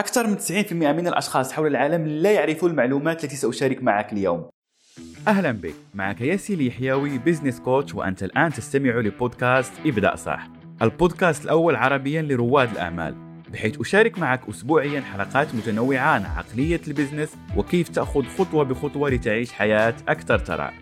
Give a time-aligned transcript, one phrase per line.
[0.00, 4.48] أكثر من 90% من الأشخاص حول العالم لا يعرفون المعلومات التي سأشارك معك اليوم.
[5.28, 10.48] أهلا بك معك ياسين اليحيوي business coach وأنت الآن تستمع لبودكاست ابدأ صح.
[10.82, 13.14] البودكاست الأول عربيا لرواد الأعمال
[13.52, 19.52] بحيث أشارك معك أسبوعيا حلقات متنوعة عن عقلية ال business وكيف تأخذ خطوة بخطوة لتعيش
[19.52, 20.74] حياة أكثر ثراء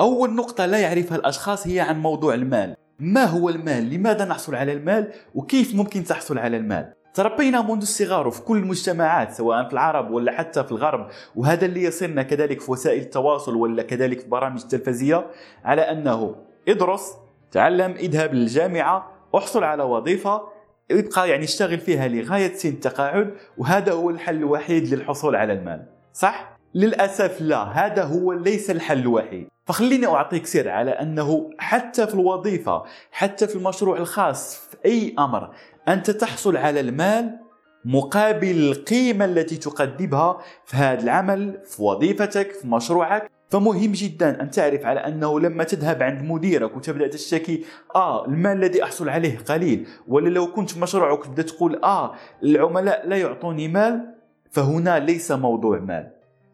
[0.00, 4.72] أول نقطة لا يعرفها الأشخاص هي عن موضوع المال ما هو المال؟ لماذا نحصل على
[4.72, 10.10] المال؟ وكيف ممكن تحصل على المال؟ تربينا منذ الصغر في كل المجتمعات سواء في العرب
[10.10, 14.60] ولا حتى في الغرب وهذا اللي يصيرنا كذلك في وسائل التواصل ولا كذلك في برامج
[14.62, 15.26] التلفزية
[15.64, 16.34] على أنه
[16.68, 17.12] ادرس
[17.52, 20.42] تعلم اذهب للجامعة احصل على وظيفة
[20.90, 26.53] يبقى يعني اشتغل فيها لغاية سن التقاعد وهذا هو الحل الوحيد للحصول على المال صح؟
[26.74, 29.48] للأسف لا هذا هو ليس الحل الوحيد.
[29.66, 35.54] فخليني أعطيك سر على أنه حتى في الوظيفة حتى في المشروع الخاص في أي أمر
[35.88, 37.38] أنت تحصل على المال
[37.84, 43.30] مقابل القيمة التي تقدمها في هذا العمل في وظيفتك في مشروعك.
[43.48, 48.82] فمهم جدا أن تعرف على أنه لما تذهب عند مديرك وتبدأ تشتكي آه المال الذي
[48.82, 49.86] أحصل عليه قليل.
[50.08, 54.14] ولا لو كنت في مشروعك تبدأ تقول آه العملاء لا يعطوني مال
[54.50, 56.10] فهنا ليس موضوع مال.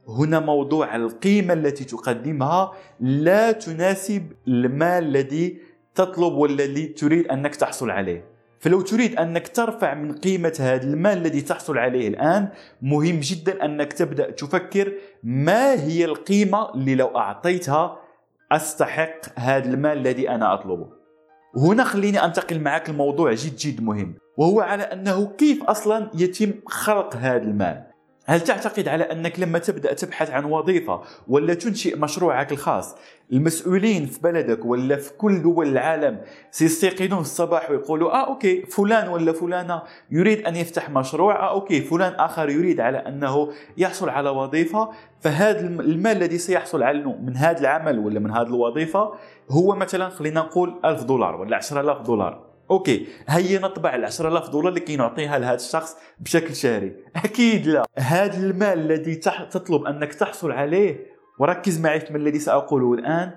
[0.09, 5.61] هنا موضوع القيمة التي تقدمها لا تناسب المال الذي
[5.95, 8.25] تطلب والذي تريد أنك تحصل عليه.
[8.61, 12.48] فلو تريد أنك ترفع من قيمة هذا المال الذي تحصل عليه الآن
[12.83, 17.98] مهم جدا أنك تبدأ تفكر ما هي القيمة اللي لو أعطيتها
[18.53, 20.89] أستحق هذا المال الذي أنا أطلبه.
[21.56, 27.17] هنا خليني أنتقل معك الموضوع جد جد مهم وهو على أنه كيف أصلا يتم خلق
[27.17, 27.89] هذا المال.
[28.31, 32.97] هل تعتقد على أنك لما تبدأ تبحث عن وظيفة ولا تنشئ مشروعك الخاص؟
[33.33, 39.32] المسؤولين في بلدك ولا في كل دول العالم سيستيقظون الصباح ويقولوا آه okay فلان ولا
[39.32, 44.91] فلانة يريد أن يفتح مشروع آه okay فلان آخر يريد على أنه يحصل على وظيفة.
[45.21, 49.12] فهذا المال الذي سيحصل عنه من هذا العمل ولا من هذه الوظيفة
[49.50, 52.50] هو مثلا خلينا نقول 1000 دولار ولا 10000 دولار.
[52.70, 56.97] أوكي هيا نطبع ال 10000 دولار اللي كينعطيها لهذا الشخص بشكل شهري.
[57.16, 57.86] أكيد لا.
[57.98, 59.14] هذا المال الذي
[59.50, 61.06] تطلب أنك تحصل عليه
[61.38, 63.30] وركز معي في الذي سأقوله الآن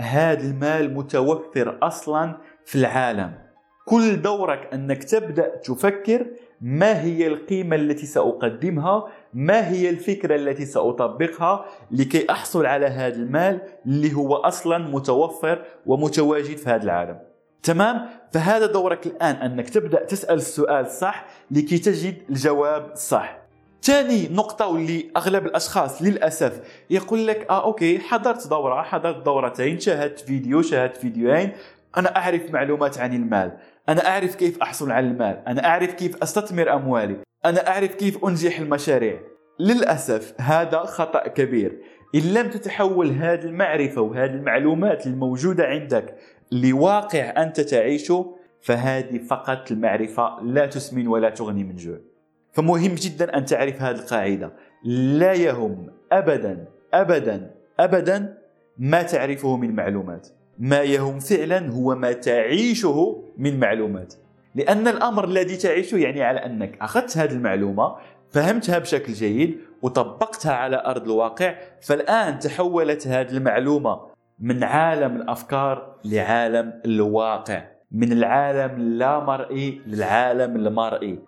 [0.00, 3.50] هذا المال متوفر أصلا في العالم.
[3.84, 6.26] كل دورك أنك تبدأ تفكر
[6.60, 13.60] ما هي القيمة التي سأقدمها ما هي الفكرة التي سأطبقها لكي أحصل على هذا المال
[13.86, 17.29] اللي هو أصلا متوفر ومتواجد في هذا العالم.
[17.62, 23.40] تمام؟ فهذا دورك الآن أنك تبدأ تسأل السؤال صح لكي تجد الجواب صح.
[23.82, 26.60] ثاني نقطة واللي أغلب الأشخاص للأسف
[26.90, 31.52] يقول لك آه أوكي حضرت دورة حضرت دورتين شاهدت فيديو شاهدت فيديوهين
[31.96, 33.52] أنا أعرف معلومات عن المال
[33.88, 38.58] أنا أعرف كيف أحصل على المال أنا أعرف كيف أستثمر أموالي أنا أعرف كيف أنجح
[38.58, 39.20] المشاريع.
[39.60, 41.80] للأسف هذا خطأ كبير.
[42.14, 46.16] إن لم تتحول هذه المعرفة وهذه المعلومات الموجودة عندك
[46.52, 51.98] لواقع أنت تعيشه فهذه فقط المعرفة لا تسمن ولا تغني من جوع.
[52.52, 54.52] فمهم جدا أن تعرف هذه القاعدة.
[54.84, 58.38] لا يهم أبدا أبدا أبدا
[58.78, 60.28] ما تعرفه من معلومات.
[60.58, 64.14] ما يهم فعلا هو ما تعيشه من معلومات.
[64.54, 67.96] لأن الأمر الذي تعيشه يعني على أنك أخذت هذه المعلومة
[68.30, 74.09] فهمتها بشكل جيد وطبقتها على أرض الواقع فالآن تحولت هذه المعلومة
[74.40, 81.18] من عالم الأفكار لعالم الواقع من العالم اللامرئي للعالم المرئي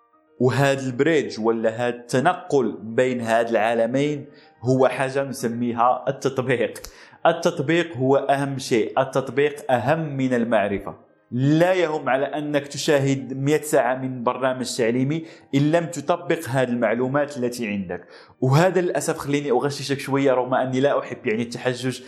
[0.41, 4.27] وهذا البريدج ولا هذا التنقل بين هذا العالمين
[4.61, 6.79] هو حاجة نسميها التطبيق.
[7.27, 10.95] التطبيق هو أهم شيء التطبيق أهم من المعرفة.
[11.33, 17.37] لا يهم على أنك تشاهد 100 ساعة من برنامج تعليمي إن لم تطبق هذه المعلومات
[17.37, 18.07] التي عندك.
[18.41, 22.01] وهذا للأسف خليني أغششك شوية رغم أني لا أحب يعني التحجج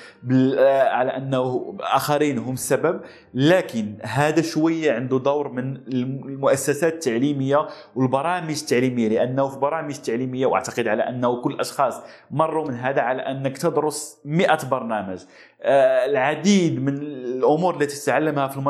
[0.70, 3.00] على أنه آخرين هم السبب
[3.34, 7.66] لكن هذا شوية عنده دور من المؤسسات التعليمية
[7.96, 12.00] والبرامج التعليمية لأنه في برامج تعليمية وأعتقد على أنه كل الاشخاص
[12.30, 15.18] مروا من هذا على أنك تدرس 100 برنامج.
[15.62, 18.60] آه، العديد من الأمور التي تتعلمها في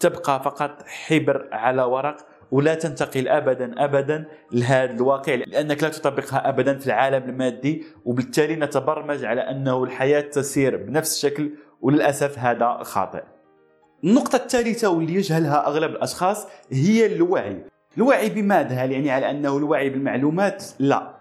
[0.00, 2.16] تبقى فقط حبر على ورق
[2.50, 9.24] ولا تنتقل ابدا ابدا لهذا الواقع لأنك لا تطبقها ابدا في العالم المادي وبالتالي نتبرمج
[9.24, 13.22] على أنه الحياة تسير بنفس الشكل وللأسف هذا خاطئ.
[14.04, 17.64] النقطة الثالثة واللي يجهلها أغلب الأشخاص هي الوعي.
[17.96, 21.14] الوعي بماذا؟ هل يعني على أنه الوعي بالمعلومات؟ لا.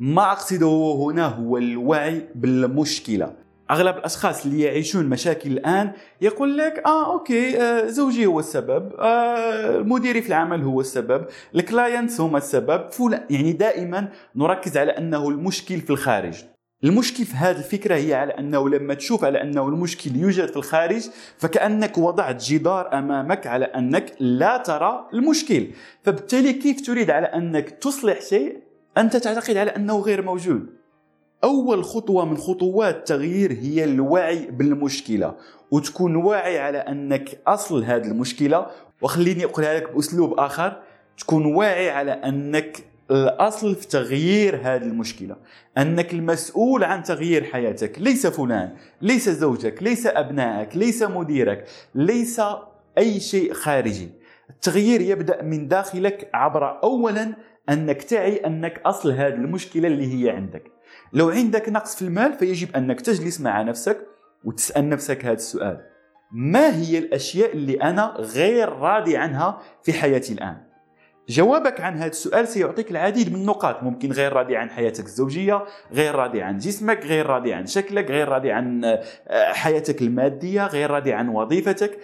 [0.00, 7.12] ما أقصده هنا هو الوعي بالمشكلة أغلب الأشخاص اللي يعيشون مشاكل الآن يقول لك آه
[7.12, 12.90] okay آه زوجي هو السبب آه مديري في العمل هو السبب ال clients هم السبب
[12.90, 16.44] فلان يعني دائما نركز على أنه المشكل في الخارج.
[16.84, 21.08] المشكل في هذه الفكرة هي على أنه لما تشوف على أنه المشكل يوجد في الخارج
[21.38, 25.66] فكأنك وضعت جدار أمامك على أنك لا ترى المشكل.
[26.02, 28.58] فبالتالي كيف تريد على أنك تصلح شيء؟
[28.98, 30.81] أنت تعتقد على أنه غير موجود.
[31.44, 35.34] أول خطوة من خطوات التغيير هي الوعي بالمشكلة
[35.70, 38.66] وتكون واعي على أنك أصل هذه المشكلة.
[39.02, 40.82] وخليني أقولها لك بأسلوب آخر
[41.18, 42.78] تكون واعي على أنك
[43.10, 45.36] الأصل في تغيير هذه المشكلة
[45.78, 47.98] أنك المسؤول عن تغيير حياتك.
[47.98, 51.64] ليس فلان ليس زوجك ليس أبنائك ليس مديرك
[51.94, 52.40] ليس
[52.98, 54.08] أي شيء خارجي.
[54.50, 57.34] التغيير يبدأ من داخلك عبر اولا
[57.68, 60.81] أنك تعي أنك أصل هذه المشكلة اللي هي عندك.
[61.12, 64.06] لو عندك نقص في المال فيجب أنك تجلس مع نفسك
[64.44, 65.80] وتسأل نفسك هذا السؤال.
[66.32, 70.56] ما هي الأشياء اللي أنا غير راضي عنها في حياتي الآن؟
[71.28, 73.82] جوابك عن هذا السؤال سيعطيك العديد من النقاط.
[73.82, 78.28] ممكن غير راضي عن حياتك الزوجية غير راضي عن جسمك غير راضي عن شكلك غير
[78.28, 81.98] راضي عن آه، حياتك المادية غير راضي عن وظيفتك.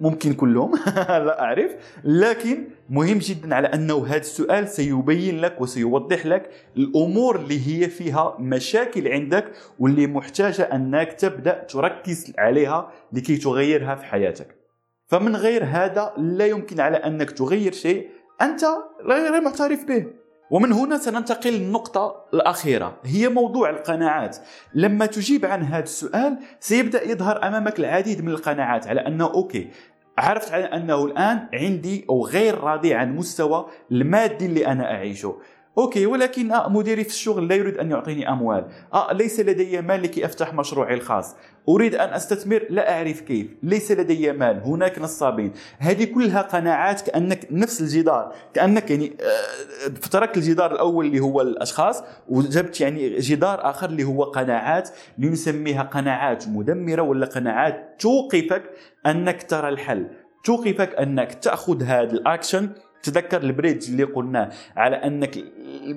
[0.00, 0.72] ممكن كلهم
[1.26, 1.76] لا أعرف.
[2.04, 8.36] لكن مهم جدا على أنه هذا السؤال سيبين لك وسيوضح لك الأمور اللي هي فيها
[8.38, 14.56] مشاكل عندك واللي محتاجة أنك تبدأ تركز عليها لكي تغيرها في حياتك.
[15.06, 18.08] فمن غير هذا لا يمكن على أنك تغير شيء
[18.42, 18.64] أنت
[19.06, 20.06] غير معترف به.
[20.50, 24.36] ومن هنا سننتقل للنقطة الأخيرة هي موضوع القناعات.
[24.74, 29.70] لما تجيب عن هذا السؤال سيبدأ يظهر أمامك العديد من القناعات على أنه أوكي
[30.20, 35.36] عرفت على أنه الآن عندي أو غير راضي عن مستوى المادي اللي أنا أعيشه.
[35.78, 38.66] أوكي ولكن آه مديري في الشغل لا يريد أن يعطيني أموال.
[38.94, 41.36] آه ليس لدي مال لكي أفتح مشروعي الخاص.
[41.68, 43.46] أريد أن أستثمر لا أعرف كيف.
[43.62, 44.62] ليس لدي مال.
[44.64, 45.52] هناك نصابين.
[45.78, 48.32] هذه كلها قناعات كأنك نفس الجدار.
[48.54, 54.24] كأنك يعني آه فتركت الجدار الأول اللي هو الأشخاص وجبت يعني جدار آخر اللي هو
[54.24, 54.90] قناعات.
[55.18, 58.62] نسميها قناعات مدمرة ولا قناعات توقفك
[59.06, 60.06] أنك ترى الحل.
[60.44, 62.70] توقفك أنك تأخذ هذا الأكشن.
[63.02, 65.36] تذكر ال bridge اللي قلناه على أنك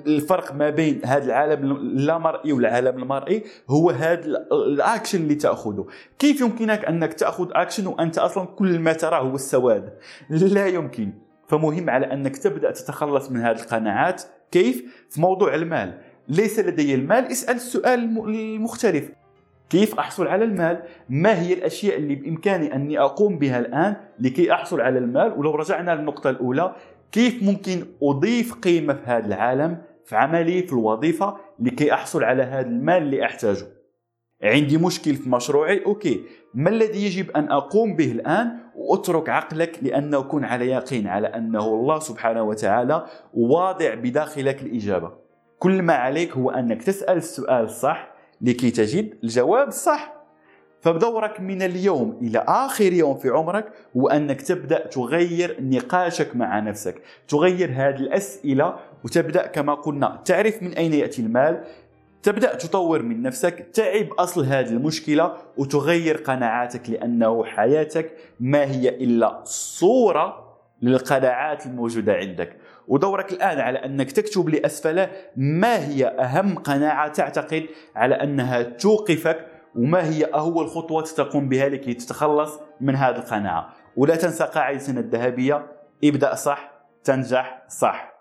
[0.06, 5.86] الفرق ما بين هذا العالم اللامرئي والعالم المرئي هو هذا الاكشن اللي تأخذه.
[6.18, 9.92] كيف يمكنك أنك تأخذ اكشن وأنت أصلا كل ما تراه هو السواد؟
[10.30, 11.12] لا يمكن.
[11.48, 14.22] فمهم على أنك تبدأ تتخلص من هذه القناعات.
[14.50, 15.98] كيف؟ في موضوع المال.
[16.28, 19.10] ليس لدي المال اسأل السؤال المختلف.
[19.70, 24.80] كيف أحصل على المال؟ ما هي الأشياء اللي بإمكاني أني أقوم بها الآن لكي أحصل
[24.80, 26.74] على المال؟ ولو رجعنا للنقطة الأولى
[27.14, 32.66] كيف ممكن أضيف قيمة في هذا العالم في عملي في الوظيفة لكي احصل على هذا
[32.66, 33.66] المال اللي أحتاجه؟
[34.42, 36.20] عندي مشكل في مشروعي؟ أوكي.
[36.54, 41.66] ما الذي يجب أن أقوم به الآن وأترك عقلك لأنه كن على يقين على أنه
[41.66, 45.12] الله سبحانه وتعالى واضع بداخلك الإجابة؟
[45.58, 50.13] كل ما عليك هو أنك تسأل السؤال الصح لكي تجد الجواب الصح.
[50.84, 57.02] فبدورك من اليوم إلى آخر يوم في عمرك هو انك تبدأ تغير نقاشك مع نفسك.
[57.28, 61.64] تغير هذه الأسئلة وتبدأ كما قلنا تعرف من أين يأتي المال.
[62.22, 68.10] تبدأ تطور من نفسك تعب أصل هذه المشكلة وتغير قناعاتك لأنه حياتك
[68.40, 72.56] ما هي إلا صورة للقناعات الموجودة عندك.
[72.88, 80.04] ودورك الآن على أنك تكتب لأسفله ما هي أهم قناعة تعتقد على أنها توقفك وما
[80.04, 83.68] هي أول خطوة تقوم بها لكي تتخلص من هذه القناعة.
[83.96, 85.66] ولا تنسى قاعدتنا الذهبية.
[86.04, 86.72] ابدأ صح
[87.04, 88.14] تنجح صح.